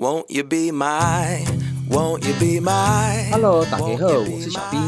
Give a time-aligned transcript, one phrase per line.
[0.00, 1.44] Won't you be my,
[1.90, 3.32] won't you be my?
[3.32, 4.80] Hello，大家好，我是小兵，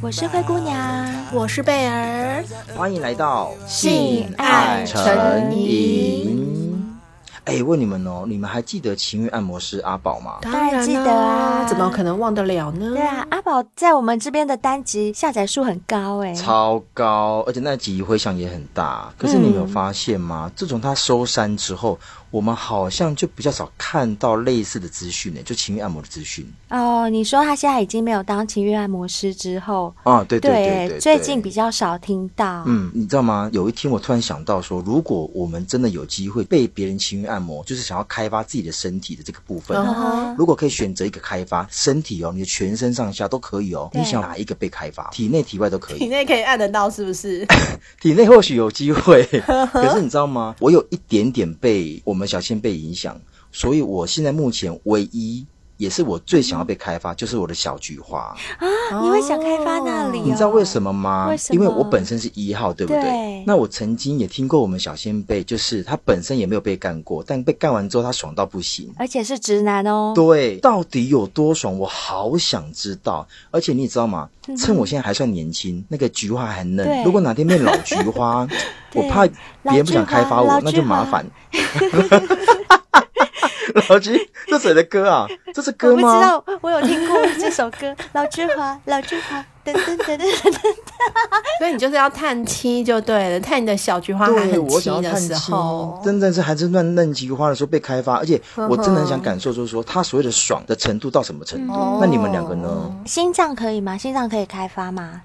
[0.00, 2.44] 我是灰姑娘，我是贝儿，
[2.76, 6.44] 欢迎来到性爱成瘾。
[7.44, 10.38] 哎，问你们哦，你们还记得情欲按摩师阿宝吗？
[10.42, 12.92] 当然记得啊，怎么可能忘得了呢？
[12.92, 19.12] 对啊，阿宝在我们这边的单集下载数很高哎，超高，而且那集回响也很大。
[19.16, 20.50] 可是你有发现吗？
[20.50, 21.96] 嗯、自从他收山之后。
[22.36, 26.46] 我们好像就比较少看到类似的资讯呢，就情欲按摩的资讯。
[26.68, 32.62] 哦，你说他现在已经没有当情欲按摩师之后，啊，对对对，对，对，最近比较少听到。
[32.66, 33.48] 嗯，你知道吗？
[33.54, 45.08] 有一天我突然想到说，如果我们真的有机会被别人情欲按摩，就是想要开发自己的身体的这个部分，哦、如果可以选择一个开发身体哦，你的全身上下都可以哦，你想哪一个被开发？
[45.08, 47.46] 体内体外都可以，体内可以按得到是不是？
[48.02, 49.24] 体内或许有机会，
[49.72, 50.54] 可是你知道吗？
[50.60, 52.16] 我有一点点被我。
[52.16, 53.20] 我们小心被影响，
[53.52, 55.46] 所以我现在目前唯一
[55.76, 59.02] 也是我最想要被开发，就是我的小菊花啊！
[59.02, 60.18] 你会想开发那里？
[60.18, 60.22] 哦？
[60.24, 61.28] 你知道为什么吗？
[61.28, 61.54] 为什么？
[61.54, 63.02] 因为我本身是一号，对不对？
[63.02, 63.44] 对。
[63.46, 70.12] 那我曾经也听过我们小先辈，就是他本身也没有被干过，但被干完之后他爽到不行，而且是直男哦。
[70.14, 71.78] 对，到底有多爽？
[71.78, 73.26] 我好想知道。
[73.50, 74.28] 而且你也知道吗？
[74.56, 77.04] 趁我现在还算年轻，那个菊花还嫩。
[77.04, 78.46] 如果哪天变老菊花，
[78.94, 81.26] 我怕别人不想开发我，那就麻烦。
[83.88, 85.26] 老菊， 这谁的歌啊？
[85.54, 86.08] 这是歌吗？
[86.08, 87.94] 我不知道，我有听过这首歌。
[88.12, 90.60] 老菊花，老菊花，噔噔噔噔噔噔。
[91.58, 101.72] 所以你就是要探妻就对了，探你的小菊花还很青的时候，真的是还是嫩嫩菊花的时候被开发，而且我真的很想感受，就是说他所谓的爽的程度到什么程度？
[101.74, 102.68] 嗯、那你们两个呢？
[103.06, 103.96] 心脏可以吗？
[103.96, 105.22] 心脏可以开发吗？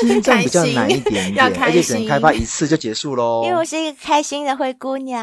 [0.00, 3.42] 心脏比较难一点点，而且只能开发一次就结束喽。
[3.44, 5.18] 因为我是一个开心的灰姑娘。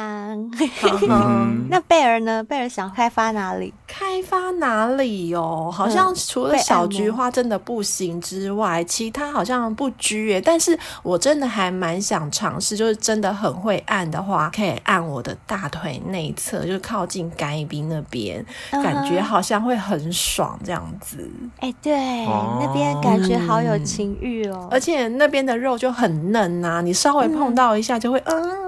[1.70, 2.44] 那贝尔呢？
[2.44, 3.74] 贝尔想开发哪里？
[3.88, 5.72] 开发哪里哟、哦？
[5.72, 10.42] 好像除了小菊花真的不行之外，嗯、其他好像不拘耶。
[10.42, 21.30] 但是我真的还蛮想尝试，就是真的很会按的话，可以按我的大腿内侧，就是靠近干一冰那边，嗯、感觉好像会很爽这样子。
[21.60, 28.66] 哎、欸，对，哦、那边感觉好有情欲哦，而且那边的肉就很嫩呐、啊，你稍微碰到一下就会嗯。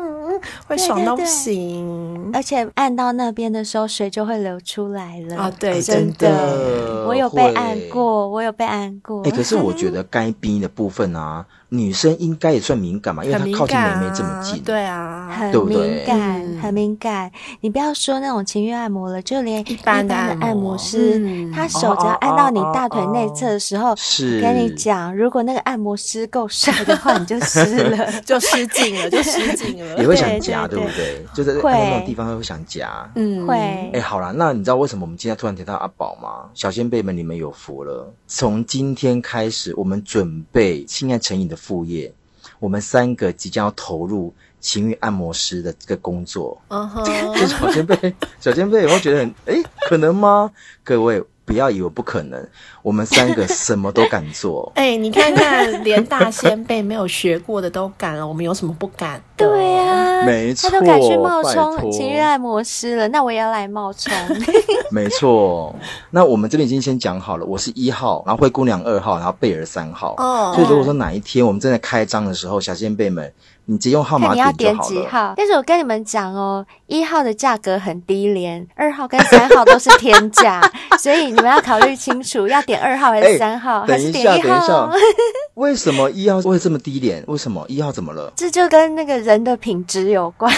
[0.67, 5.51] 会爽到不行，对对对，而且按到那边的时候，水就会流出来了啊！
[5.59, 9.23] 对，真的，我有被按过，我有被按过。
[9.23, 11.43] 哎、欸，可是我觉得该逼的部分啊。
[11.69, 17.29] 女生应该也算敏感嘛，因为她靠近妹妹这么近，对啊，很敏感，很敏感。
[17.59, 20.77] 你不要说那种情欲按摩了，就连一般的按摩。
[20.77, 21.19] 师，
[21.53, 30.79] 他手只要按到你大腿内侧的时候，是跟你讲，如果那个按摩师够帅的话，你就湿了， 就失禁了，就失禁了， 也会想夹，对。
[30.79, 31.25] 不对？
[31.33, 33.57] 就在那种地方会想夹，嗯，会。
[33.93, 36.49] 哎，好啦，那你知道为什么我们今天突然提到阿宝吗？
[36.53, 41.56] 小仙贝们，你们有福了，从今天开始，我们准备性爱成瘾的。
[41.57, 42.13] 副业，
[42.59, 46.61] 我们三个即将要投入情欲按摩师的这个工作。
[46.69, 47.35] 嗯哼、uh，huh.
[47.41, 50.51] 就小前辈，小前辈有没有觉得很哎，可能吗？
[50.83, 52.45] 各位不要以为不可能，
[52.81, 54.69] 我们三个什么都敢做。
[54.75, 59.21] 哎，你看看，连大仙贝没有学过的都敢了，我们有什么不敢？
[59.37, 64.11] 对呀，没错，他都敢去冒充情欲按摩师了，那我也要来冒充。
[64.91, 65.73] 没错，
[66.11, 70.15] 那我们这边已经先讲好了，我是一号，然后灰姑娘二号，然后贝儿三号。
[70.17, 73.31] 哦，所以如果说哪一天我们正在开张的时候，小仙贝们，
[73.69, 74.55] 你直接用号码点就好了。
[74.57, 75.33] 你要点几号？
[75.35, 80.61] 但是我跟你们讲哦，一号的价格很低廉，二号跟三号都是天价，
[80.97, 84.89] 所以你们要考虑清楚，要点二号还是三号，还是点一号？
[85.55, 87.21] 为什么一号会这么低廉？
[87.27, 88.31] 为什么一号怎么了？
[88.37, 90.49] 这就跟那个人的品质有关。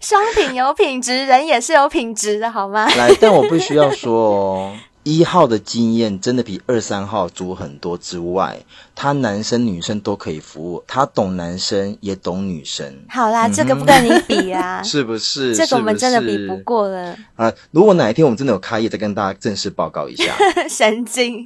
[0.00, 2.88] 商品有品质，人也是有品质的，好吗？
[2.96, 4.72] 来，但我必须要说哦。
[5.02, 8.58] 一号的经验真的比二三号足很多之外，
[8.96, 12.92] 他男生女生都可以服务，他懂男生也懂女生。
[13.08, 15.54] 好啦，这个不跟你比啊， 是不是？
[15.54, 17.52] 这个我们真的比不过了啊！
[17.70, 20.34] 如果哪一天我们真的有开业，再跟大家正式报告一下。
[20.68, 21.44] 神经，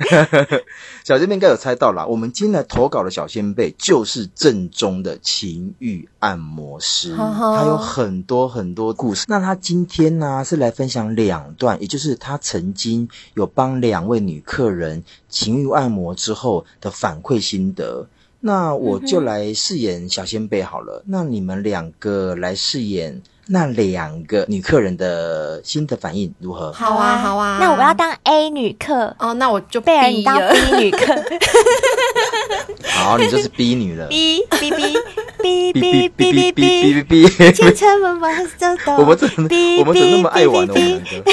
[1.05, 9.26] 小仙贝应该有猜到啦，我们今天来投稿的小仙贝就是正宗的情欲按摩师，他、哦、有很多很多故事。
[9.29, 13.50] 那他今天呢、啊、是来分享两段，也就是他曾经有。
[13.53, 18.06] 帮两位女客人情欲按摩之后的反馈心得，
[18.41, 21.03] 那我就来饰演小仙贝好了。
[21.06, 26.73] 嗯、那你们两个来饰演那两个女客人的心得反应如何？
[26.73, 27.59] 好啊，好啊。
[27.61, 31.15] 那我要当 A 女客哦，那我就被你当 B 女客。
[32.95, 34.07] 好，你就是 B 女了。
[34.09, 37.53] B B B B B B B B B B。
[37.53, 38.97] 青春慢慢走走。
[38.99, 39.49] 我们怎么
[39.81, 40.73] 我们怎么那么爱玩呢？
[40.75, 41.33] 我们两个。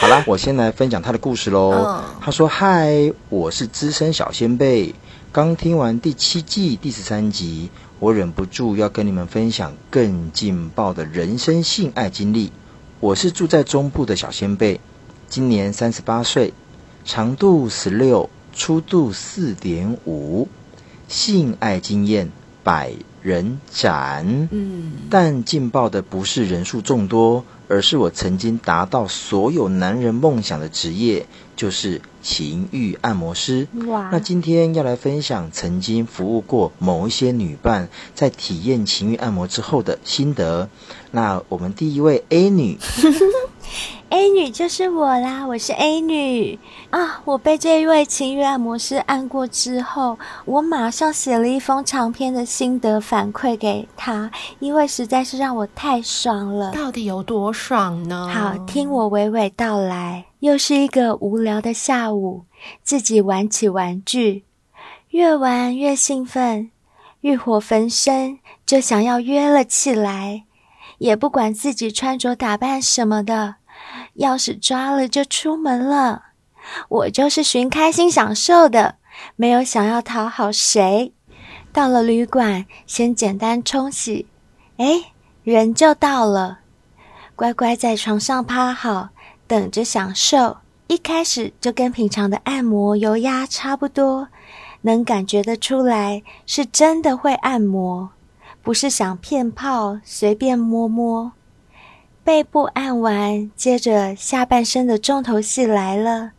[0.00, 2.00] 好啦，我先来分享他的故事喽。
[2.20, 4.94] 他说：“嗨，我是资深小仙贝，
[5.32, 7.68] 刚听完第七季第十三集。”
[8.00, 12.52] 我忍不住要跟你们分享更劲爆的人生性爱经历。
[13.00, 14.80] 我是住在中部的小先辈，
[15.28, 16.52] 今年三十八岁，
[17.04, 20.48] 长度十六，粗度四点五，
[21.08, 22.30] 性爱经验
[22.62, 22.92] 百
[23.22, 24.48] 人斩。
[24.50, 31.26] 嗯，但劲爆的不是人数众多，而是我曾经达到所有男人梦想的职业，
[31.56, 32.00] 就是。
[32.24, 34.08] 情欲按摩师，哇！
[34.10, 40.70] 那今天要来分享曾经服务过某一些女伴在体验情欲按摩之后的心得。
[41.10, 42.78] 那我们第一位 A 女
[44.14, 46.56] ，A 女就是我啦，我是 A 女
[46.90, 47.20] 啊！
[47.24, 54.30] 我被这一位情欲按摩师按过之后，我马上写了一封长篇的心得反馈给他，
[54.60, 56.70] 因为实在是让我太爽了。
[56.70, 58.30] 到底有多爽呢？
[58.32, 60.26] 好，听我娓娓道来。
[60.38, 62.44] 又是一个无聊的下午，
[62.84, 64.44] 自己玩起玩具，
[65.08, 66.70] 越玩越兴奋，
[67.22, 70.44] 欲火焚身，就想要约了起来，
[70.98, 73.56] 也不管自己穿着打扮什么的，
[74.16, 76.22] 钥匙抓了就出门了。
[76.88, 78.96] 我就是寻开心享受的，
[79.36, 81.12] 没有想要讨好谁。
[81.72, 84.26] 到了旅馆，先简单冲洗，
[84.76, 85.06] 诶，
[85.42, 86.60] 人就到了，
[87.34, 89.10] 乖乖在床上趴好。
[89.46, 90.56] 等着享受，
[90.86, 94.28] 一开始就跟平常的按摩油压差不多，
[94.80, 98.08] 能感觉得出来是真的会按摩，
[98.62, 101.32] 不是想骗炮随便摸摸。
[102.24, 106.32] 背部按完，接着下半身的重头戏来了，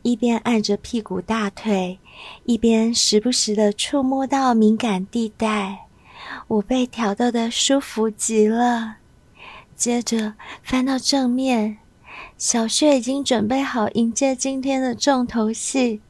[0.00, 1.98] 一边按着屁股大腿，
[2.44, 5.86] 一边时不时的触摸到敏感地带，
[6.48, 8.96] 我被挑逗的舒服极了。
[9.76, 10.32] 接着
[10.62, 11.76] 翻到正面。
[12.36, 16.00] 小穴已经准备好迎接今天的重头戏，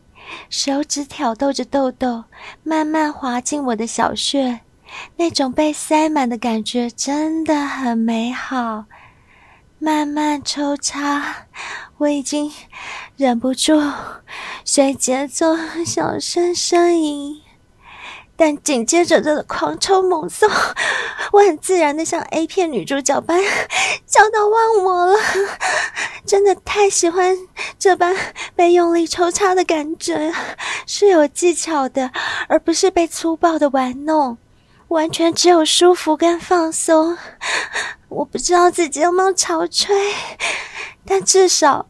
[0.49, 2.25] 手指挑逗着豆豆，
[2.63, 4.61] 慢慢滑进我的小穴，
[5.17, 8.85] 那种被塞满的感觉真的很美好。
[9.83, 11.47] 慢慢抽插，
[11.97, 12.53] 我已经
[13.17, 13.81] 忍不住
[14.63, 15.57] 随节奏
[15.87, 17.41] 小声呻吟。
[18.37, 20.51] 但紧接着的狂抽猛送，
[21.33, 23.43] 我很自然的像 A 片女主角般
[24.07, 25.19] 叫到忘我了，
[26.27, 27.35] 真的太喜欢
[27.79, 28.15] 这般
[28.55, 30.31] 被用力抽插的感觉，
[30.87, 32.11] 是有技巧的，
[32.49, 34.37] 而不是被粗暴的玩弄，
[34.91, 37.17] 完全只有舒服跟放松。
[38.09, 39.95] 我不知道自己有没有潮吹，
[41.07, 41.87] 但至少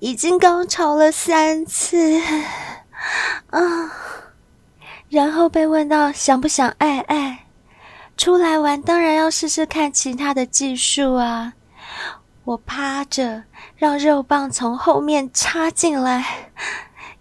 [0.00, 2.20] 已经高潮了三次，
[3.50, 3.60] 啊。
[5.08, 7.46] 然后被问到想不想爱爱，
[8.16, 11.52] 出来玩当然要试试看其他的技术啊！
[12.44, 13.44] 我趴着，
[13.76, 16.50] 让肉棒从后面插进来，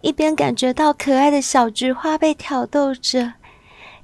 [0.01, 3.33] 一边感觉到可爱的小菊花被挑逗着，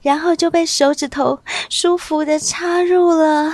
[0.02, 3.54] 然后就被手指头舒服的插入了。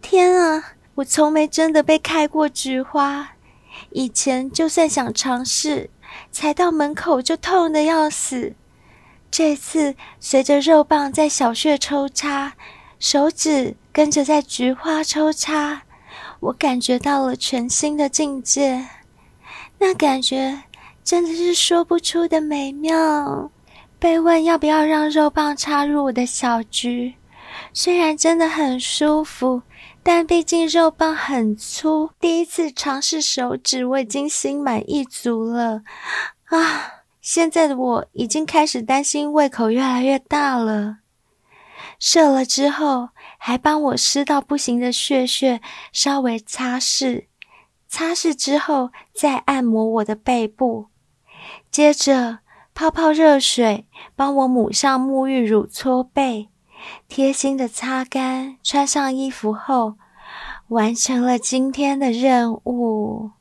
[0.00, 3.30] 天啊，我从没真的被开过菊花，
[3.90, 5.90] 以前就算想尝试，
[6.32, 8.54] 才到门口就痛得要死。
[9.30, 12.54] 这次随着肉棒在小穴抽插，
[12.98, 15.82] 手指跟着在菊花抽插，
[16.40, 18.86] 我感觉到了全新的境界，
[19.78, 20.62] 那感觉
[21.04, 23.50] 真的是说不出的美妙。
[24.00, 27.14] 被问要不要让肉棒插入我的小菊，
[27.74, 29.60] 虽然真的很舒服，
[30.02, 35.82] 但毕竟肉棒很粗，第一次尝试手指，我已经心满意足了
[36.46, 37.02] 啊！
[37.20, 40.96] 现在的我已经开始担心胃口越来越大了。
[41.98, 45.60] 射了之后，还帮我湿到不行的穴穴
[45.92, 47.26] 稍微擦拭，
[47.86, 50.86] 擦拭之后再按摩我的背部，
[51.70, 52.38] 接着
[52.74, 53.86] 泡泡热水
[54.16, 56.48] 帮我抹上沐浴乳搓背，
[57.08, 59.96] 贴心的擦干，穿上衣服后，
[60.68, 63.32] 完成了今天的任务。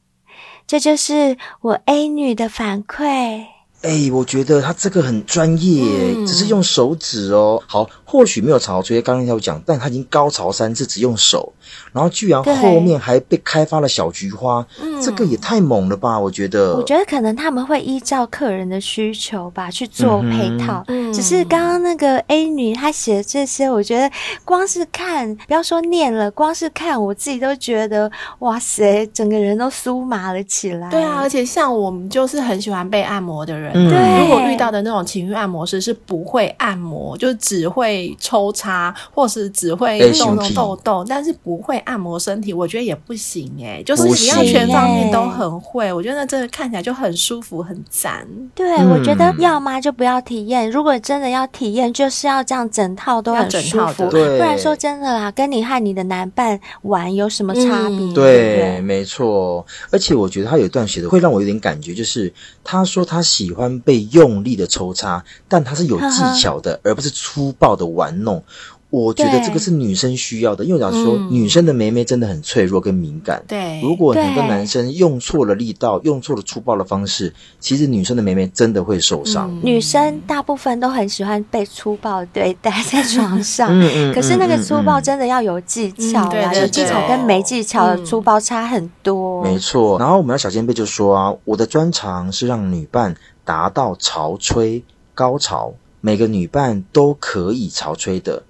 [0.67, 3.45] 这就是我 A 女的反馈。
[3.81, 5.83] 哎、欸，我觉得他这个很专业，
[6.17, 7.61] 嗯，只是用手指哦。
[7.65, 11.53] 好，或许没有潮吹，刚刚要讲，但他已经高潮三次，只用手，
[11.93, 14.65] 然后居然后面还被开发了小菊花，
[15.01, 16.19] 这个也太猛了吧！
[16.19, 20.83] 我觉得，我觉得可能他们会依照客人的需求吧去做配套。
[20.89, 24.09] 嗯嗯，只是刚刚那个 A 女她写的这些，我觉得
[24.45, 30.89] 光是看，不要说念了，光是看我自己都觉得哇塞，整个人都酥麻了起来。
[30.89, 48.27] 对啊，而且像我们就是很喜欢被按摩的人，对、嗯，如果遇到的那种情欲按摩师是不会按摩，就只会抽插，或是只会动动痘痘，但是不会按摩身体，我觉得也不行哎、欸，就是你要全方面都很会，我觉得真的看起来就很舒服，很赞。
[48.53, 57.97] 对、嗯，我觉得要么就不要体验，如果真的要体验，就是要这样整套都很舒服，不然说真的啦，跟你和你的男伴玩有什么差别？
[57.97, 59.65] 嗯、对，对，没错。
[59.91, 68.43] 而且我觉得他有一段写的会让我有点感觉，就是他说他喜欢被用力的抽插，但他是有技巧的，而不是粗暴的玩弄。
[68.91, 73.43] 我觉得这个是女生需要的，因为老实说，女生的妹妹真的很脆弱跟敏感。
[73.47, 79.47] 对，如果你跟男生用错了力道，用错了粗暴的方式，其实女生的妹妹真的会受伤。
[79.51, 89.43] 嗯、女生大部分都很喜欢被粗暴对待在床上，嗯、 可是那个粗暴真的要有技巧有技巧跟没技巧的粗暴差很多。
[89.43, 89.99] 没错。
[89.99, 93.15] 然后我们的小仙贝就说啊，我的专长是让女伴
[93.45, 98.41] 达到潮吹高潮，每个女伴都可以潮吹的。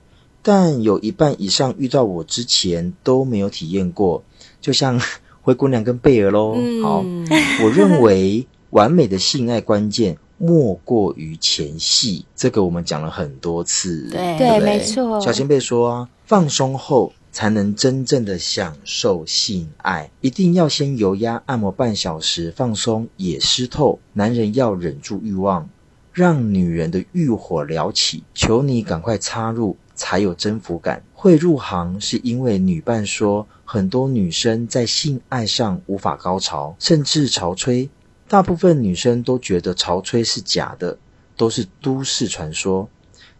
[0.41, 4.23] 但有一半以上遇到我之前都没有体验过，
[4.61, 4.99] 就像
[5.41, 6.53] 灰姑娘跟贝儿喽。
[6.55, 7.03] 嗯、好，
[7.63, 15.19] 我认为完美的性爱关键莫过于前戏，这个我们讲了很多次，对对，对，没错。
[15.19, 23.99] 小仙贝说啊，放松后才能真正的享受性爱，一定要先油压按摩半小时，放松也湿透。
[24.13, 25.69] 男人要忍住欲望，
[26.13, 29.75] 让女人的欲火燎起，求你赶快插入。
[29.99, 31.03] 才有征服感。
[31.13, 37.89] 会入行是因为女伴说，很多女生在性爱上无法高潮，甚至潮吹。
[38.29, 40.97] 大部分女生都觉得潮吹是假的，
[41.35, 42.87] 都是都市传说。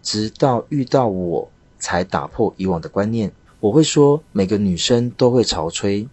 [0.04, 1.50] 直到遇到我，
[1.80, 3.32] 才打破以往的观念。
[3.62, 6.10] 我会说，每个女生都会潮吹，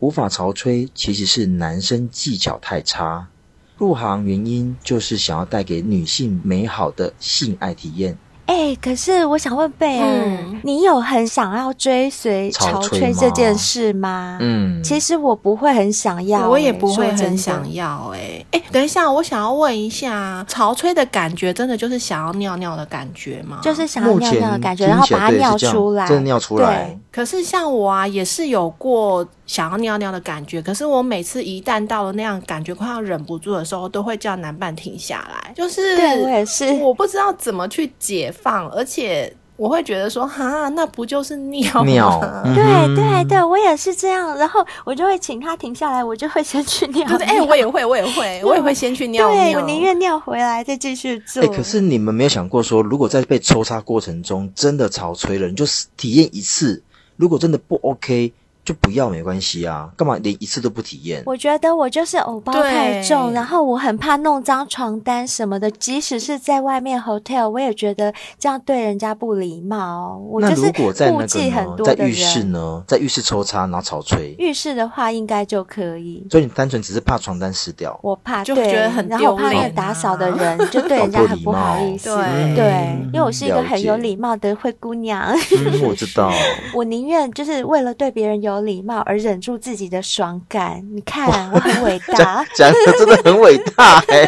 [0.00, 3.28] 无法潮吹其实是男生技巧太差。
[3.76, 8.18] 入行原因就是想要带给女性美好的性爱体验。
[8.46, 14.36] 哎、欸，可是我想问贝儿，嗯，你有很想要追随潮吹这件事吗？
[14.40, 18.46] 嗯，其实我不会很想要，欸，我也不会很想要，欸。
[18.50, 23.60] 哎，哎，等一下，我想要问一下，潮吹的感觉真的就是想要尿尿的感觉吗？
[23.62, 26.84] 就是想要尿尿的感觉，然后把它尿出来，真的尿出来。
[26.84, 26.98] 对。
[27.10, 30.60] 可是像我啊，也是有过想要尿尿的感觉。
[30.60, 35.54] 可是我每次一旦到了那样感觉快要忍不住的时候，都会叫男伴停下来。
[35.54, 39.32] 就是，对，我也是，我不知道怎么去解放，而且。
[39.56, 41.84] 我会觉得说，哈，那不就是尿吗？
[41.84, 42.20] 尿，
[42.56, 44.36] 对对对，我也是这样。
[44.36, 47.16] 然后我就会请他停下来，我就会先去尿尿。
[47.18, 49.44] 哎、欸，我也会，我也会，我也会先去尿尿。
[49.44, 51.40] 对，我宁愿尿回来再继续做。
[51.40, 55.64] 哎、欸，可是你们没有想过说，如果在被抽插过程中真的草吹了，你就
[55.96, 56.82] 体验一次，
[57.14, 58.32] 如果真的不 OK。
[58.64, 61.22] 就不要没关系啊，干嘛连一次都不体验？
[61.26, 65.70] 我觉得我就是偶包太重，然后我很怕弄脏床单什么的。
[65.70, 70.16] 即使是在外面 hotel，我也觉得这样对人家不礼貌。
[70.30, 70.92] 我就是顾
[71.26, 71.84] 忌很多。
[71.84, 72.82] 在浴室呢？
[72.88, 74.34] 在浴室抽插，然后潮吹。
[74.38, 76.26] 浴室的话应该就可以。
[76.30, 77.98] 所以你单纯只是怕床单湿掉？
[78.02, 82.08] 我怕，就觉得很丢脸，然后怕那个打扫的人就对人家很不好意思。
[82.54, 85.34] 对、因为我是一个很有礼貌的灰姑娘。
[85.34, 86.32] 嗯、我知道。
[86.74, 89.40] 我宁愿就是为了对别人有礼貌而忍。
[89.44, 94.26] 住自己的爽感，你看我很伟大， 讲的真的很伟大哎。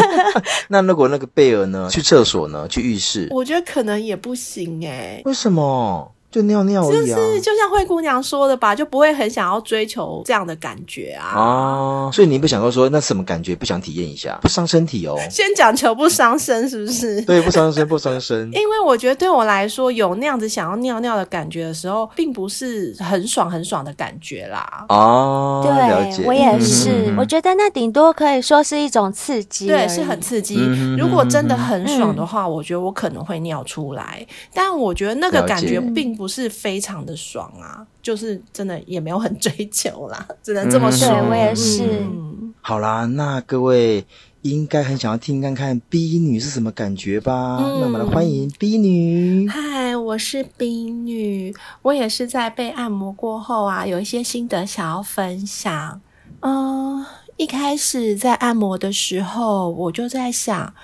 [0.68, 1.88] 那如果那个贝尔呢？
[1.90, 2.66] 去厕所呢？
[2.68, 3.28] 去浴室？
[3.30, 5.20] 我觉得可能也不行哎。
[5.26, 6.10] 为什么？
[6.38, 11.32] 就尿尿而已啊，就是就像灰姑娘说的吧，就不会很想要追求这样的感觉啊。
[11.34, 13.56] 哦，所以你不想要说那什么感觉？
[13.56, 15.16] 不想体验一下，不伤身体哦。
[15.28, 17.20] 先讲求不伤身，是不是？
[17.22, 18.48] 对，不伤身，不伤身。
[18.54, 24.84] 因为我觉得对我来说，有那样子想要尿尿的感觉的时候，并不是很爽很爽的感觉啦。
[24.88, 26.22] 哦，对，了解。
[26.24, 27.06] 我也是。
[27.08, 30.56] 嗯、我觉得那顶多可以说是一种刺激，对，是很刺激。
[30.60, 34.24] 嗯、如果真的很爽的话、嗯，我觉得我可能会尿出来。
[34.54, 41.08] 但我觉得那个感觉并不是非常的爽啊，就是真的也没有很追求啦，只能这么说。
[41.08, 41.82] 对，我也是。
[42.02, 44.04] 嗯、好啦，那各位
[44.42, 47.56] 应该很想要听看看 B 女是什么感觉吧？
[47.60, 49.48] 嗯、那我们来欢迎 B 女。
[49.48, 56.00] 嗨，我是 B 女，我也是在被按摩过后啊，有一些心得想要分享。
[56.40, 57.04] 嗯，
[57.36, 60.74] 一开始在按摩的时候，我就在想。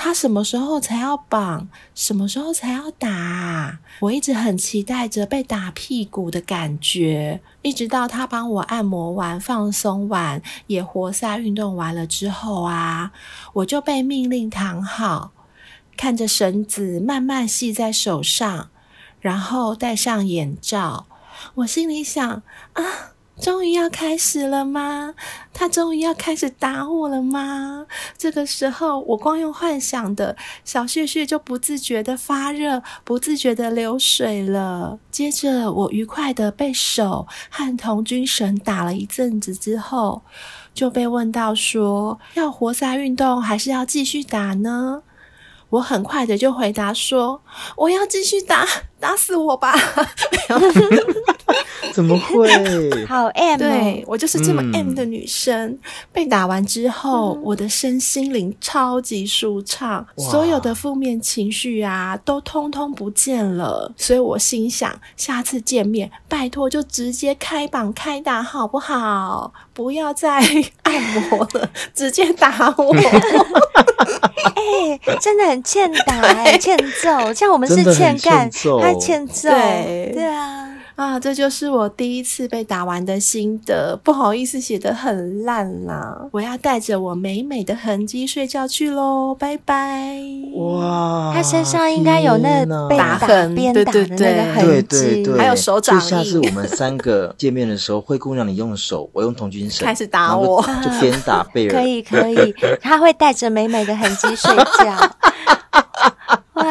[0.00, 1.68] 他什么时候才要绑？
[1.92, 3.80] 什么时候才要打？
[3.98, 13.10] 我一直很期待着被打屁股的感觉，一直到他帮我按摩完、放松完、也活塞运动完了之后啊，
[13.54, 15.32] 我就被命令躺好。
[15.96, 18.70] 看着绳子慢慢系在手上，
[19.20, 21.06] 然后戴上眼罩。
[21.56, 22.42] 我心里想
[22.74, 22.84] 啊。
[23.40, 25.14] 终于要开始了吗？
[25.54, 27.86] 他终于要开始打我了吗？
[28.16, 34.98] 这个时候，我光用幻想的小穴穴就不自觉的发热，不自觉的流水了。
[35.10, 40.22] 接着，我愉快的被手和童军绳打了一阵子之后，
[40.74, 45.02] 就被问到说：要活塞运动还是要继续打呢？
[45.70, 47.42] 我很快的就回答说：
[47.76, 48.66] 我要继续打，
[49.00, 49.74] 打死我吧！
[51.92, 52.48] 怎么会？
[53.06, 55.70] 好 M，对，我就是这么 M 的女生。
[55.70, 55.78] 嗯、
[56.12, 63.92] 被打完之后，嗯、我的身心灵超级舒畅，所有的负面情绪啊，都通通不见了。
[63.96, 69.52] 所以我心想，下次见面，拜托就直接开绑开打好不好？
[69.72, 70.40] 不要再
[70.82, 72.94] 按摩了，直接打我。
[74.54, 77.32] 哎、欸，真的很欠打、欸，欠揍。
[77.32, 78.50] 像我们是欠干，
[78.92, 79.48] 他欠揍。
[79.48, 80.64] 对，对啊。
[80.98, 86.26] 啊，这就是我第一次被打完的心得，不好意思，写的很烂啦。
[86.32, 90.18] 我要带着我美美的痕迹睡觉去喽，拜拜。
[90.56, 96.00] 哇，他身上应该有那被打痕，鞭打的那个痕迹，对对对，还有手掌印。
[96.00, 101.74] 就下次我们三个见面的时候，灰姑娘你用手，我用童军绳开始打我，就鞭打贝尔。
[101.78, 102.52] 可以可以，
[102.82, 105.14] 他会带着美美的痕迹睡觉。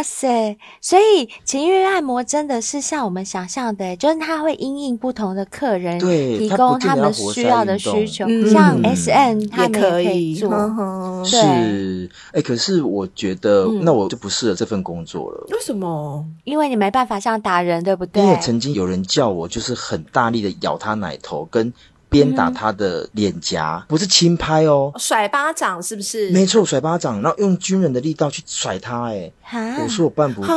[0.08, 0.58] 哇塞！
[0.80, 8.26] 所以情欲按摩真的是像我们想象的，就是他会因应不同的客人，对，提供他们需要的需求。
[8.50, 10.50] 像 S N 他们也可以做，
[11.26, 12.10] 是。
[12.32, 15.46] 哎，可是我觉得那我就不适合这份工作了。
[15.52, 16.26] 为什么？
[16.46, 18.24] 因为你没办法像打人，对不对？
[18.24, 21.74] 因为曾经有人叫我，就是很大力的咬他奶头跟。
[22.10, 26.30] 鞭打他的脸颊，不是轻拍哦，甩巴掌是不是？
[26.32, 29.32] 没错，甩巴掌，然后用军人的力道去甩他，哎，
[29.84, 30.56] 我说我办不到，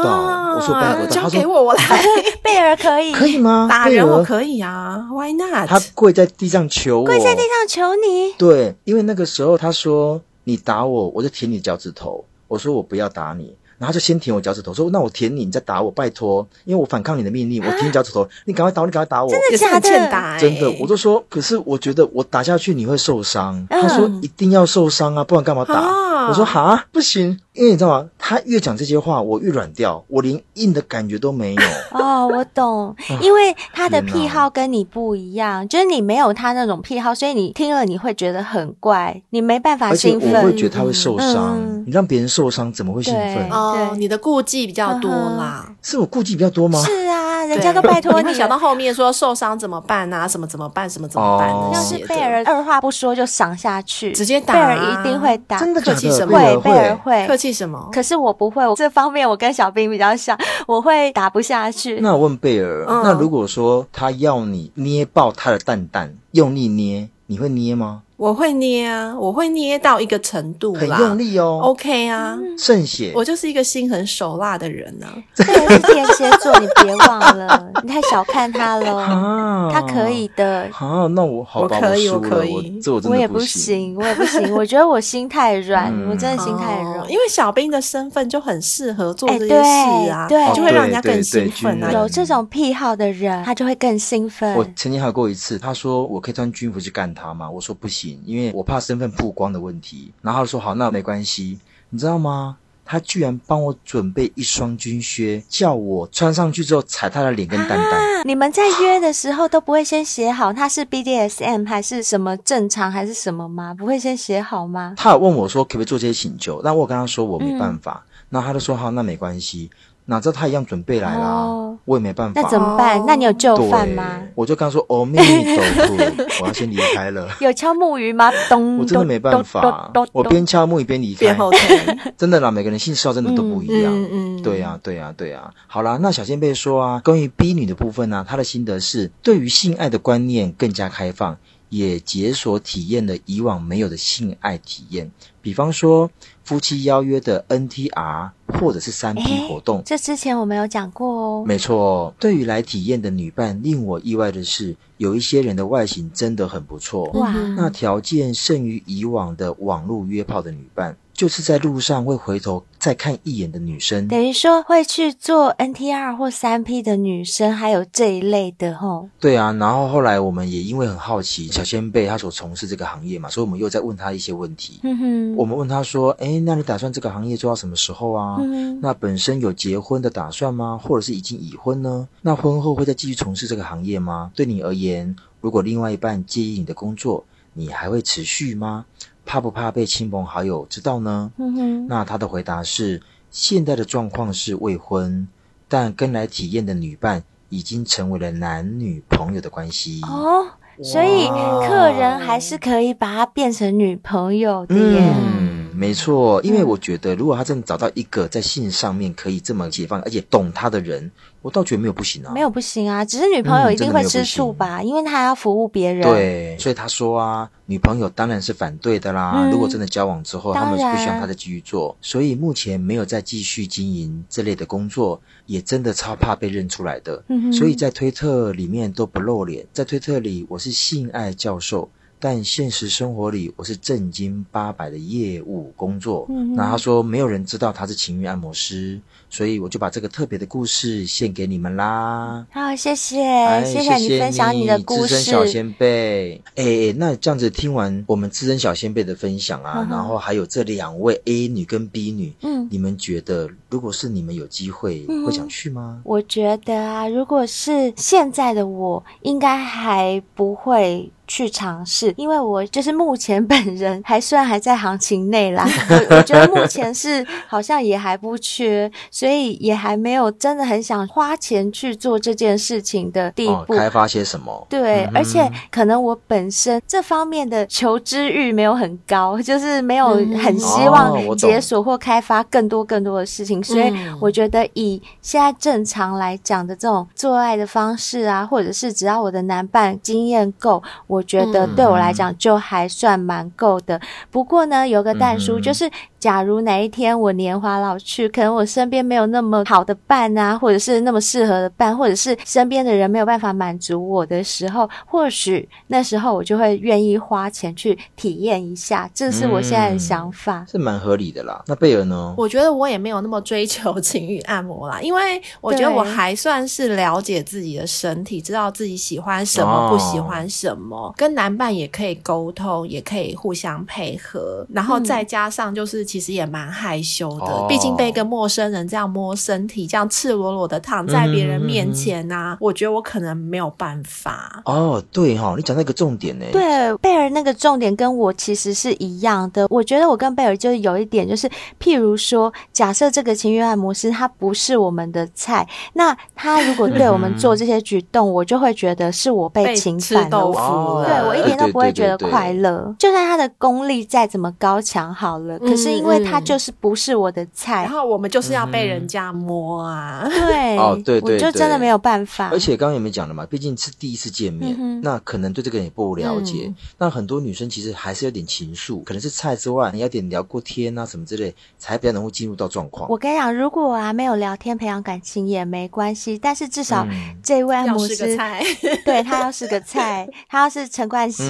[0.54, 1.83] 我说我办不到，交给我，我来。
[2.42, 3.66] 贝尔可以，可以吗？
[3.69, 5.69] 打人我可以啊，Why not？
[5.69, 8.33] 他跪在地上求我，跪在地上求你。
[8.38, 12.25] 对，因为那个时候他说你打我，我就舔你脚趾头。
[12.49, 13.54] 我说我不要打你。
[13.80, 20.38] 然后就先舔我脚趾头，说：“那我舔你，你再打我，拜托，因为我反抗你的命令，我舔你脚趾头，你赶快打我，你赶快打我。”真的假的？
[20.38, 23.66] 真的，我就说，可是我觉得我打下去你会受伤。
[23.71, 25.80] 他说：“一定要受伤啊，不然干嘛打？”
[26.28, 28.08] 我说：“哈，不行。”因为你知道吗？
[28.30, 31.62] 他越讲这些话，我越软掉，我连硬的感觉都没有。
[31.99, 40.32] 哦，我懂，因为他的癖好跟你不一样，啊、就是你没有他那种癖好，所以你听了你会觉得很怪，你没办法兴奋。
[40.32, 43.50] 我会觉得他会受伤，嗯、你让别人受伤怎么会兴奋？
[43.50, 45.64] 哦，你的顾忌比较多啦。
[45.69, 46.80] 嗯、是我顾忌比较多吗？
[46.86, 50.28] 是啊，人家都拜托你，想到后面说受伤怎么办啊？
[50.28, 50.88] 什么怎么办？
[50.88, 51.50] 什么怎么办？
[51.50, 55.58] 哦、 要是贝尔二话不说就赏下去，直接打，贝尔一定会打。
[55.58, 55.80] 真的？
[55.80, 56.38] 客气什么？
[56.38, 57.50] 会，贝尔会客气。
[57.50, 57.88] 什么？
[57.90, 62.00] 可是我不会，我 这方面我跟小兵比较像， 我会打不下去。
[62.00, 68.02] 那我问贝尔，嗯、那如果说他要你捏爆他的蛋蛋，用力捏，你会捏吗？
[68.21, 71.59] 我会捏啊，我会捏到一个程度啦，很用力哦。
[71.63, 73.13] OK 啊，渗血。
[73.15, 75.09] 我就是一个心狠手辣的人啊。
[75.35, 79.71] 这个是天蝎座，你别忘了， 你太小看他了。
[79.73, 80.69] 他可以的。
[80.71, 82.78] 啊，那我好吧，我可以，我可以。
[82.83, 83.97] 这我真的不行。
[83.97, 84.54] 我也不行，我也不行。
[84.54, 87.11] 我觉得我心太软，我真的心太软。
[87.11, 91.91] 因为小兵的身份就很适合做这些事啊，对，就会让人家更兴奋啊。
[91.91, 94.54] 有这种癖好的人，他就会更兴奋。
[94.56, 97.49] 我曾经还有过一次，他说我可以穿军服去干他吗？
[97.50, 98.80] 我说不行，因为我怕。
[98.80, 101.58] 身份曝光的问题，然后他说好，那没关系，
[101.90, 102.56] 你知道吗？
[102.84, 107.92] 他居然帮我准备一双军靴，叫我穿上去之后踩他的脸跟蛋蛋。
[107.92, 113.75] 啊、你们在约的时候都不会先写好他是 BDSM 还是什么正常还是什么吗？
[113.78, 114.94] 不会先写好吗？
[114.96, 119.70] 他有问我说可不可以做这些请求，那我跟他说我没办法，那、嗯、他就说好，那没关系。
[120.10, 122.40] 哪知道他一样准备来啦，哦、我也没办法。
[122.42, 123.00] 那怎么办？
[123.06, 124.20] 那你有就范吗？
[124.34, 127.28] 我就跟他说：“哦，秘密都不，我要先离开了。
[127.40, 128.28] ”有敲木鱼吗？
[128.49, 128.78] 咚！
[128.78, 131.32] 我真的没办法，我边敲木鱼边离开。
[131.34, 131.52] 后
[132.18, 133.92] 真的啦，每个人性骚真的都不一样。
[133.92, 134.42] 嗯嗯。
[134.42, 135.54] 对呀、啊，对呀、啊，对呀、啊。
[135.68, 146.10] 好啦，那小仙贝说啊，关于 B 女的部分呢、啊，她的心得是对于性爱的观念更加开放，也解锁体验了以往没有的性爱体验，比方说。
[146.50, 151.45] 夫妻邀约的 NTR 或者是三 P 活动，这之前我没有讲过哦。
[151.47, 157.04] 没错，对于来体验的女伴，令我意外的是，有一些人的外形真的很不错。
[157.13, 164.08] 哇，那条件胜于以往的网络约炮的女伴，就是在路上会回头再看一眼的女生。
[164.08, 169.08] 等于说会去做 NTR 或三 P 的女生，还有这一类的吼。
[169.21, 174.80] 对啊，然后后来我们也因为很好奇小仙贝他所从事这个行业嘛，所以我们又在问他一些问题。
[174.82, 178.37] 嗯哼，我们问他说：“哎，那你打算这个行业做到什么时候啊？
[178.41, 180.79] 嗯，那本身有结婚的打算吗？
[180.83, 182.09] 或者是已经已婚呢？
[182.23, 184.31] 那婚后会再继续从事这个行业吗？
[184.35, 187.25] 对你而言，如果另外一半介意你的工作，
[187.55, 188.87] 你还会持续吗？
[189.25, 193.00] 怕不怕被亲朋好友知道呢？”嗯哼，那他的回答是：
[193.31, 195.29] 现在的状况是未婚，
[195.69, 200.00] 但跟来体验的女伴已经成为了男女朋友的关系。
[200.03, 200.47] 哦。
[200.83, 201.29] 所以
[201.69, 205.13] 客人还是可以把它变成女朋友的耶。
[205.15, 205.50] 嗯，
[205.80, 211.10] 没错，因为我觉得，如果他真的找到一个在性上面可以这么解放，而且懂他的人。
[211.40, 216.02] 我倒觉得没有不行啊，没有不行啊，只是女朋友一定会吃醋吧，嗯、因为他要服务别人。
[216.02, 219.32] 对，所以他说啊，女朋友当然是反对的啦。
[219.36, 227.25] 嗯、如果真的交往之后，他们是不希望他再继续做，所以目前没有再继续经营这类的工作，也真的超怕被认出来的。
[227.50, 231.88] 所以在推特里面都不露脸，在推特里我是性爱教授。
[232.23, 236.28] 但现实生活里，我是正经八百的业务工作。
[236.54, 242.47] 那他说没有人知道他是情欲按摩师，所以我就把这个特别的故事献给你们啦。
[242.50, 246.43] 好，谢谢，哎、谢谢你分享你的故事，资深小仙贝。
[246.56, 256.02] 哎，那这样子听完我们资深小仙贝的分享啊，嗯、然后还有这两位 A 女跟 B 女，嗯，你们觉得如果是你们有机会，嗯、会想去吗？
[256.04, 261.11] 我觉得啊，如果是现在的我，应该还不会。
[261.30, 265.64] 去尝试，因为我就是目前本人还算还在行情内啦。
[265.88, 273.75] 我我觉得目前是好像也还不缺，所以也还没有真的很想花钱去做这件事情的地步。
[273.75, 274.66] 哦、开发些什么？
[274.69, 283.60] 对，嗯、而且可能我本身这方面的求知欲没有很高，就是没有很希望解锁或开发更多更多的事情。
[283.60, 291.20] 哦、所以我觉得以现在正常来讲的这种做爱的方式啊，或者是只要我的男伴经验够，我。
[291.21, 294.00] 我觉得对我来讲就还算蛮够的。
[294.30, 295.91] 不过呢，有个蛋叔就是。
[296.21, 309.11] 假如哪一天我年华老去，可能我身边没有那么好的伴啊，或者是那么适合的伴，或者是身边的人没有办法满足我的时候，或许那时候我就会愿意花钱去体验一下。
[309.15, 311.65] 这是我现在的想法，嗯、是蛮合理的啦。
[311.67, 312.35] 那贝尔呢？
[312.37, 326.09] 我觉得我也没有那么追求情欲按摩啦，因为我觉得我还算是了解自己的身体，知道自己喜欢什么，不喜欢什么，哦、跟男伴也可以沟通，也可以互相配合，然后再加上就是。
[326.10, 334.60] 其实也蛮害羞的，毕竟被一个陌生人这样摸身体，这样赤裸裸的躺在别人面前呐、啊，我觉得我可能没有办法。
[334.64, 336.44] 哦，对哈、哦，你讲那个重点呢？
[336.50, 339.68] 对，贝尔那个重点跟我其实是一样的。
[339.70, 350.38] 我觉得我跟贝尔就是有一点，就是譬如说，假设这个情欲按摩师他不是我们的菜，那他如果对我们做这些举动，我就会觉得是我被侵犯了。
[350.40, 352.70] 哦、对，我一点都不会觉得快乐。
[352.70, 356.00] 对对对对，就算他的功力再怎么高强好了，可是。
[356.00, 362.49] 因为他就是不是我的菜，然后我们就是要被人家摸啊，对，哦，对对，我就真的没有办法。
[362.50, 366.73] 而且刚刚也没讲了嘛，毕竟是第一次见面，那可能对这个人也不了解。
[366.99, 373.08] 那很多女生其实还是有点情愫，可能是菜之外，你要点聊过天啊什么之类，才比较能够进入到状况。
[373.10, 377.06] 我跟你讲，如果啊没有聊天培养感情也没关系，但是至少
[377.43, 378.36] 这位按摩师，
[379.04, 381.45] 对他要是个菜， 他要是陈冠希、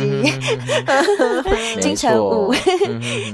[1.81, 2.53] 金城武，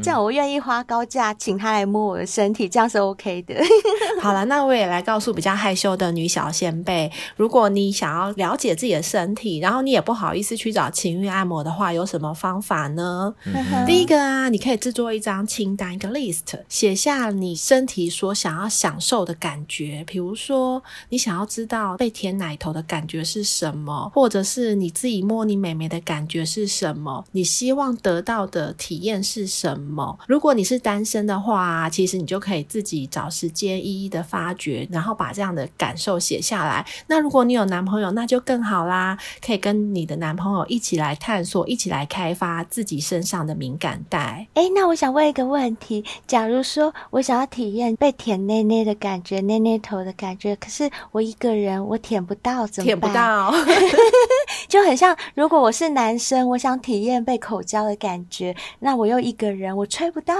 [0.02, 3.55] 这样我愿意花高价请他来摸我的身体，这样是 OK 的。
[4.21, 13.35] 好了，那我也来告诉比较害羞的女小先辈，如果你想要了解自己的身体，然后你也不好意思去找情欲按摩的话，有什么方法呢？
[13.45, 20.05] 嗯、第一个啊，你可以制作一张清单，一个 list，写下你身体所想要享受的感觉。
[20.07, 30.19] 比如说，你想要知道被舔奶头的感觉是什么，或者是你自己摸你美眉的感觉是什么，你希望得到的体验是什么？
[30.27, 36.85] 如果你是单身的话，其实你就可以自己找时间一一的发掘，然后把这样的感受写下来。
[37.06, 44.46] 那如果你有男朋友，那就更好啦，可以跟你的男朋友一起来探索，一起来开发自己身上的敏感带。
[44.54, 53.00] 诶，那我想问一个问题：假如说我想要体验被舔内内的感觉，内内头的感觉，可是我一个人我舔不到，怎么办？
[53.00, 53.54] 舔不到，
[54.68, 60.35] 就很像如果我是男生，我想体验被口交的感觉，那我又一个人，我吹不到。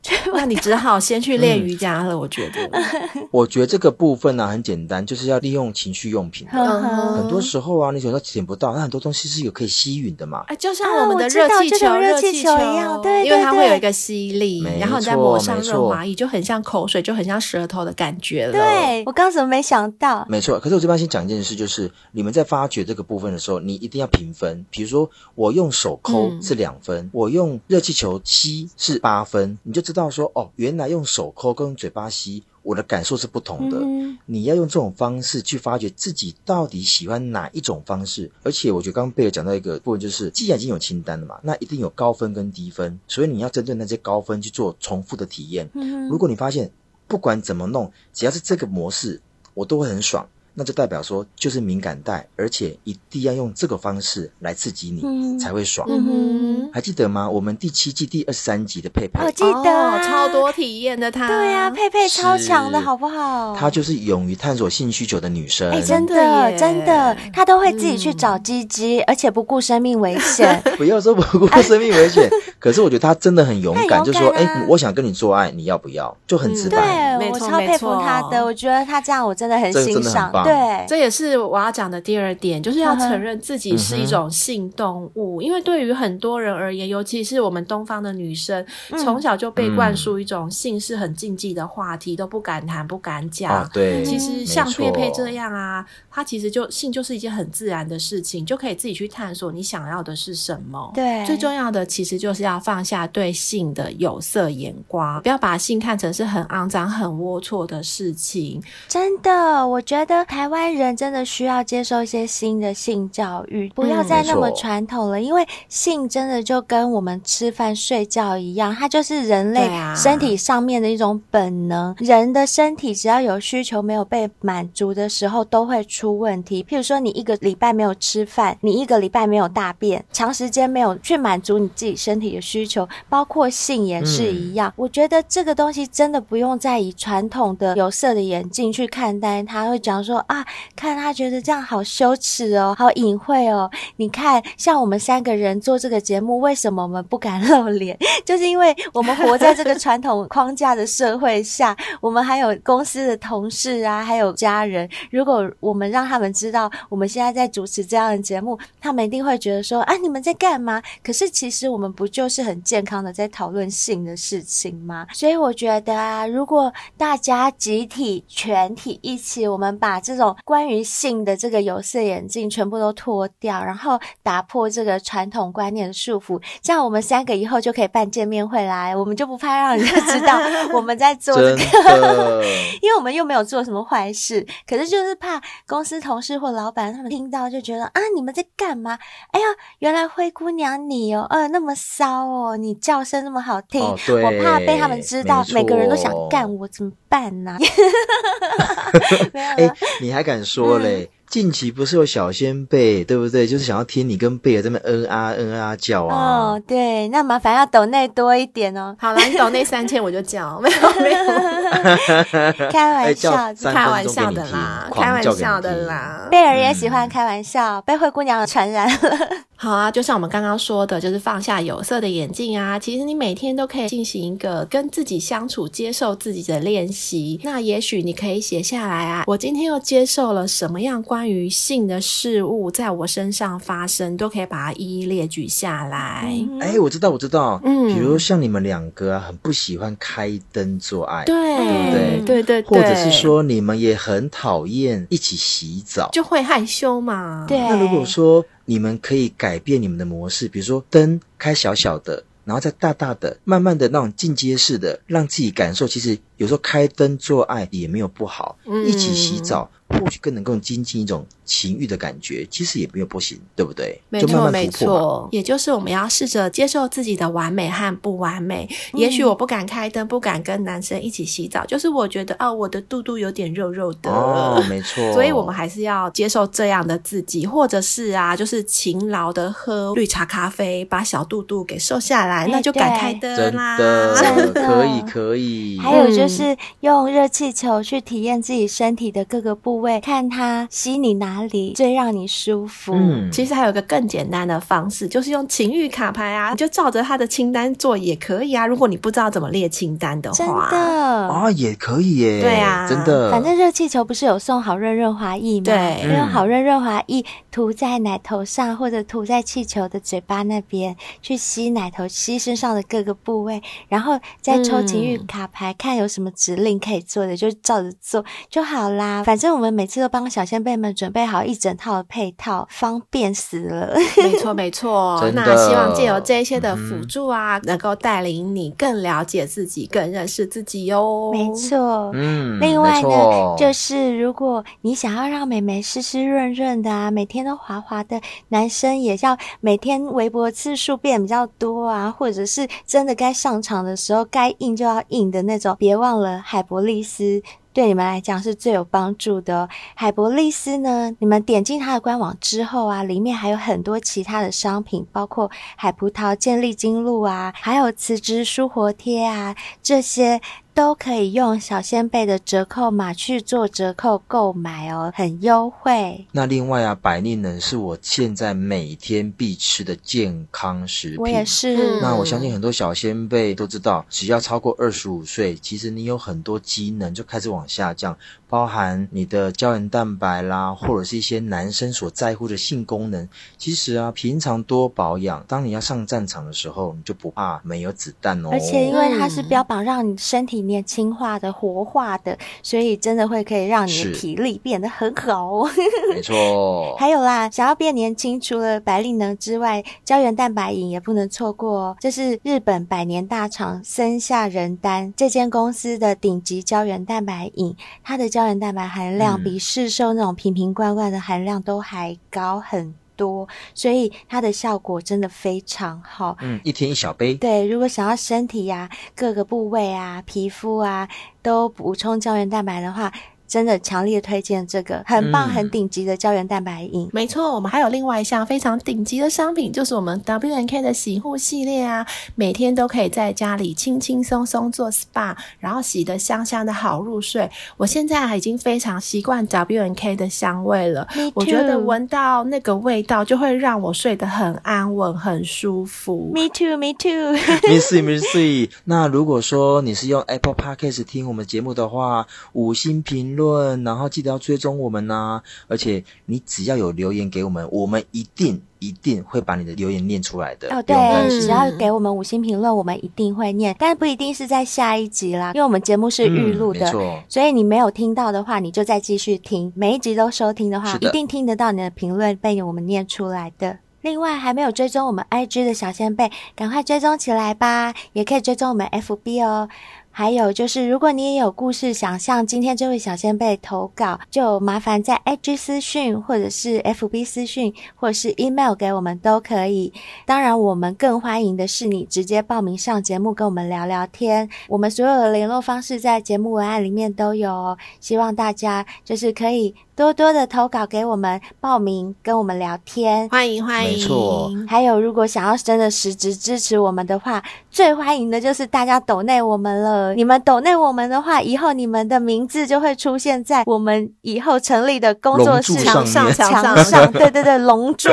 [0.34, 2.14] 那你只好先去练瑜伽了。
[2.14, 2.70] 嗯、我觉得，
[3.30, 6.46] 我觉得这个部分呢、啊、很简单，就是要利用情绪用品。
[6.48, 10.44] 很多时候啊，你觉得捡不到，那很多东西是有可以吸吮的嘛。
[10.48, 18.52] 哎，就像我们的热气球、热气球一样，对，因为它会有一个吸力，然后你再抹上润滑液，就很像口水，就很像舌头的感觉了。
[18.52, 20.24] 对，我刚怎么没想到？
[20.28, 24.64] 没错，可是我这边先讲一件事，就是你们在发掘这个部分的时候，你一定要评分。
[24.70, 33.78] 比如说，我用手抠是两分，嗯、我用热气球吸是八分，你就知道说，哦，原来用手抠跟嘴巴吸，我的感受是不同的。
[33.78, 38.30] 嗯、你要用这种方式去发掘自己到底喜欢哪一种方式。
[38.42, 45.70] 而且，我觉得刚刚贝尔讲到一个部分，就是既然已经有清单了嘛，那一定有高分跟低分，所以你要针对那些高分去做重复的体验。
[45.72, 46.70] 嗯、如果你发现
[47.08, 49.22] 不管怎么弄，只要是这个模式，
[49.54, 50.28] 我都会很爽。
[50.54, 55.88] 那就代表说，就是敏感带，而且一定要用这个方式来刺激你，嗯、才会爽。
[55.90, 57.28] 嗯，还记得吗？
[57.28, 61.26] 我们第七季第二十三集的佩佩，我记得、啊哦、超多体验的她。
[61.26, 63.56] 对呀、啊，佩佩超强的，好不好？
[63.56, 65.70] 她就是勇于探索性需求的女生。
[65.70, 70.62] 哎，真的真的，她都会自己去找鸡鸡，嗯、而且不顾生命危险。
[70.76, 77.16] 不要说不顾生命危险， 可是我觉得她真的很勇敢，就说：“哎，我想跟你做爱，你要不要？”就很直白。
[77.18, 80.30] 对，我超佩服她的，我觉得她这样我真的很欣赏。
[80.44, 85.40] 对，这也是我要讲的第二点，就是要承认自己是一种性动物。
[85.40, 93.52] 嗯、因为对于很多人而言，尤其是我们东方的女生，嗯、从小就被灌输一种性是很禁忌的话题，嗯、都不敢谈、不敢讲。
[93.52, 100.90] 啊、对，其实像佩佩这样啊，她其实就性就是一件很自然的事情，就可以自己去探索你想要的是什么。
[100.94, 108.62] 对，最重要的其实就是要放下对性的有色眼光，不要把性看成是很肮脏、很龌龊的事情。
[108.88, 111.12] 真的，我觉得台湾人真。
[111.12, 115.18] 的需要接受一些新的性教育，不要再那么传统了。
[115.18, 121.90] 嗯、因为性真的就跟我们吃饭睡觉一样，它就是人类身体上面的一种本能。
[121.90, 126.64] 啊、人的身体只要有需求没有被满足的时候，都会出问题。
[126.64, 134.70] 譬如说，你一个礼拜没有吃饭，你一个礼拜没有大便，长时间没有去满足你自己身体的需求，包括性也是一样。
[134.70, 140.92] 嗯、我觉得这个东西真的不用再以传统的有色的眼镜去看待它，会讲说啊，看。
[141.02, 143.68] 他觉得这样好羞耻哦，好隐晦哦。
[143.96, 147.98] 你看，像我们三个人做这个节目，为什么我们不敢露脸？
[148.24, 154.88] 就是因为我们活在这个传统框架的社会下， 我们还有公司的同事啊，还有家人。
[155.10, 160.80] 如果我们让他们知道我们现在在主持这样的节目，他们一定会觉得说：啊，你们在干嘛？
[161.02, 165.06] 可是其实我们不就是很健康的在讨论性的事情吗？
[165.12, 180.38] 所以我觉得啊，如果大家集体、全体一起，我们把这种关于性的这个有色眼镜全部都脱掉，然后打破这个传统观念的束缚，这样我们三个以后就可以办见面会来，我们就不怕让人家知道
[180.72, 182.44] 我们在做这个，
[182.82, 188.98] 因为我们又没有做什么坏事，可是就是怕公司同事或老板他们听到就觉得啊，你们在干嘛？
[189.30, 189.46] 哎呀，
[189.78, 197.56] 原来灰姑娘你哦，呃，那么骚哦，你叫声那么好听，哦、我怕被他们知道，每个人都想干我，怎么办呢？
[199.32, 200.80] 没有了，哎，你还敢说？
[200.80, 203.46] 嘞，近期不是有小仙贝，对不对？
[203.46, 206.14] 就是想要听你跟贝尔在那边嗯啊嗯啊叫啊。
[206.14, 208.94] 哦，对，那麻烦要抖内多一点哦。
[208.98, 213.32] 好了，你抖内三千我就叫，没有没有，开玩笑，
[213.72, 216.28] 开玩笑的啦，开玩笑的啦。
[216.30, 219.18] 贝尔也喜欢开玩笑，被灰姑娘传染了。
[219.56, 222.78] 好啊，就像我们刚刚说的，就是放下有色的眼镜啊。
[222.78, 227.40] 其实你每天都可以进行一个跟自己相处、接受自己的练习。
[227.42, 236.26] 那也许你可以写下来啊，我今天又接受了什么样关于性的事物在我身上发生，都可以把它一一列举下来。
[236.60, 237.60] 哎、嗯，我知道，我知道。
[237.64, 242.22] 嗯，比如像你们两个啊，很不喜欢开灯做爱，对，对不对？
[242.24, 242.62] 对对对。
[242.62, 247.44] 或者是说你们也很讨厌一起洗澡，就会害羞嘛。
[247.48, 247.58] 对。
[247.58, 248.44] 那如果说。
[248.64, 255.88] 你们可以改变你们的模式，比如说灯开小小的，然后再大大的，慢慢的那种进阶式的，让自己感受。
[255.88, 259.68] 其实有时候开灯做爱也没有不好，嗯、一起洗澡。
[259.92, 264.00] 或许更能够精进一种情欲的感觉，其实也没有不行，对不对？
[264.08, 265.28] 没错，没错。
[265.30, 268.66] 也就是我们要试着接受自己的完美和不完美。
[268.94, 274.10] 嗯、也许我不敢开灯，不敢跟男生一起洗澡，就是我觉得哦，我的肚肚有点肉肉的。
[274.10, 275.12] 哦，没错。
[275.12, 283.76] 所以我们还是要接受这样的自己，或者是啊，就是勤劳的喝绿茶咖啡，把小肚肚给瘦下来，欸、那就敢开灯啦。
[284.16, 285.78] 真的，可以，可以。
[285.78, 292.92] 还有就就是用热气球去体验自己身体的各个部位，看他吸你哪里最让你舒服。
[292.94, 298.66] 嗯，其实还有一个更简单的方式，就是用情欲卡牌啊，你就照着他的清单做也可以啊。
[298.66, 302.40] 如果你不知道怎么列清单的话，真的啊，也可以耶。
[302.40, 303.30] 对啊，真的。
[303.30, 305.64] 反正热气球不是有送好润润滑液吗？
[305.64, 319.22] 对，用好润润滑液涂在奶头上，或者涂在气球的嘴巴那边，去吸奶头、吸身上的各个部位，然后再抽情欲卡牌，嗯、看有什么指令可以做的，就照着做就好啦。
[319.24, 323.94] 反正我们每次都帮小仙贝们准备好一整套的配套，方便死了。
[324.16, 325.20] 没错，没错。
[325.34, 331.30] 那希望借由这一些的辅助啊，嗯、能够带领你更了解自己，更认识自己哟。
[331.32, 332.10] 没错。
[332.14, 332.60] 嗯。
[332.60, 333.08] 另外呢，
[333.56, 349.68] 就是如果你想要让美眉湿湿润润的啊，每天都滑滑的，男生也要每天围脖次数变比较多啊，或者是真的该上场的时候该硬就要硬的那种，别忘了海博利斯对你们来讲是最有帮助的。
[349.94, 360.40] 海博丽斯呢，你们点进它的官网之后啊，里面还有很多其他的商品，包括海葡萄健力精露啊，还有磁脂舒活贴啊，这些。
[360.74, 366.26] 都可以用小仙贝的折扣码去做折扣购买哦，很优惠。
[366.32, 371.18] 那另外啊，百利能是我现在每天必吃的健康食品。
[371.18, 372.00] 我也是。
[372.00, 378.16] 那我相信很多小仙贝都知道，只要超过二十五岁，其实你有很多机能就开始往下降。
[378.48, 383.26] 包含你的胶原蛋白啦，或者是一些男生所在乎的性功能。
[383.56, 388.50] 其实啊，平常多保养，当你要上战场的时候，你就不怕没有子弹哦。
[388.52, 395.70] 而且因为它是标榜让你身体年轻化的、活化的，所以真的会可以让你的体力变得很好哦。
[396.14, 396.94] 没错。
[396.98, 401.96] 还有啦，想要变年轻，除了百利能之外，胶原蛋白饮也不能错过哦。
[401.98, 416.36] 这是日本百年大厂森下仁丹这间公司的顶级胶原蛋白饮，它的胶胶原蛋白含量比市售那种瓶瓶罐罐的含量都还高很多，所以它的效果真的非常好。
[416.40, 417.34] 嗯，一天一小杯。
[417.34, 421.08] 对，如果想要身体呀、啊、各个部位啊、皮肤啊
[421.40, 423.12] 都补充胶原蛋白的话。
[423.52, 427.04] 真的强烈推荐这个很棒、很顶级的胶原蛋白饮。
[427.04, 437.50] 嗯、没错，我们还有另外一项非常顶级的商品，就是我们 W N K 的洗护系列啊，每天都可以在家里轻轻松松做 SPA，然后洗得香香的好入睡。
[437.76, 446.32] 我现在已经非常习惯 W N K 的香味了，我觉得闻到那个味道就会让我睡得很安稳、很舒服。
[446.34, 447.36] Me too, me too.
[447.68, 453.41] Miss Miss，那如果说你是用 Apple Podcast 听我们节目的话，五星评论。
[453.84, 460.68] 然后记得要追踪我们呐、啊，而且你只要有留言给我们，我们一定一定会把你的留言念出来的。
[460.74, 460.96] 哦，对，
[461.40, 473.78] 只要给我们五星评论，我们一定会念，但不一定是在下一集啦，因为我们节目是预录的，嗯、所以你没有听到的话，你就再继续听，每一集都收听的话，的一定听得到你的评论被我们念出来的。
[474.02, 479.68] 另外，还没有追踪我们 IG 的小仙贝，赶快追踪起来吧，也可以追踪我们 FB 哦。
[480.12, 489.92] 还有就是，如果你也有故事想向今天这位小仙贝投稿，就麻烦在 IG 私讯，或者是 FB 私讯，或者是 email 给我们都可以。
[490.26, 494.48] 当然，我们更欢迎的是你直接报名上节目跟我们聊聊天。
[494.68, 497.78] 我们所有的联络方式在节目文案里面都有哦。
[497.98, 499.74] 希望大家就是可以。
[499.94, 503.92] 多多的投稿给我们报名，跟我们聊天，欢迎欢迎。
[503.92, 510.14] 没错，还有如果想要真的实质支持我们的话，最欢迎的就是大家抖内我们了。
[510.14, 518.08] 你们抖内我们的话，以后你们的名字就会出现在我们以后成立的工作室墙上，墙上， 对对对，龙柱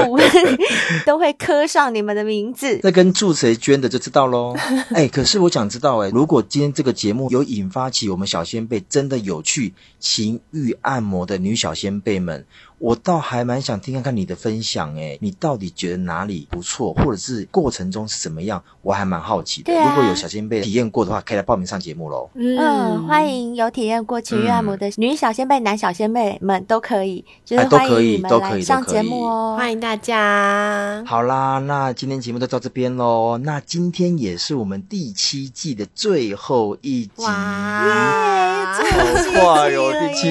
[1.08, 2.78] 都会刻上你们的名字。
[2.84, 4.54] 那跟助谁捐的就知道喽。
[4.94, 11.69] 哎，可是我想知道，哎，如果今天这个节目有引发起我们小仙辈真的有趣情欲按摩的女小。
[11.70, 12.44] 小仙贝们，
[12.80, 18.64] 我倒还蛮想听看看你的分享诶，你到底觉得哪里不错，或者是过程中是怎么样？
[18.82, 19.72] 我还蛮好奇的。
[19.78, 22.28] 啊、如果有小仙贝体验过的话，可以来报名上节目喽。
[22.34, 31.04] 嗯，欢迎有体验过情欲按摩的女小仙贝、男小仙贝们都可以，就是欢迎你们来上节目哦，欢迎大家。
[31.06, 33.38] 好啦，那今天节目就到这边喽。
[33.38, 37.24] 那今天也是我们第七季的最后一集。
[37.24, 40.10] 哇，最后一季了耶！
[40.10, 40.22] 第七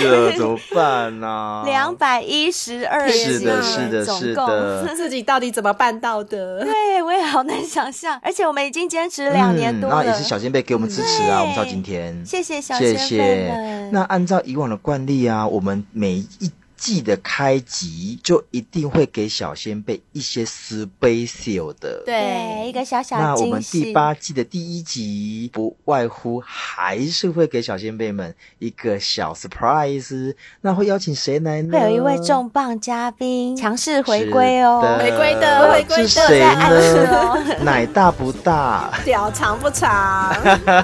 [0.00, 1.62] 季了，怎么办呢、啊？
[1.64, 6.64] 两百一十二集，是的，是的，是的，自己到底怎么办到的？
[6.64, 8.18] 对，我也好难想象。
[8.22, 12.98] 而且我们已经坚持两年多了，那、嗯、也是小仙贝给我们支持啊，我们到今天，谢谢小仙贝们。
[12.98, 13.88] 谢谢。
[13.92, 16.50] 那按照以往的惯例啊，我们每一
[16.84, 23.42] 季的开集就一定会给小仙贝一些 special 的，对，一个小小惊喜。
[23.42, 30.34] 那我们第八季的第一集，不外乎还是会给小仙贝们一个小 surprise。
[30.60, 31.72] 那会邀请谁来呢？
[31.72, 37.64] 会有一位重磅嘉宾强势回归哦，回归的，回归的，是谁呢？
[37.64, 38.92] 奶大不大？
[39.06, 40.36] 屌长不长？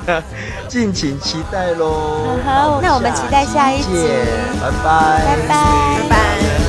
[0.66, 2.38] 敬请期待喽！
[2.42, 4.06] 好，那我们期待下一集，
[4.62, 6.59] 拜拜，拜拜，拜拜。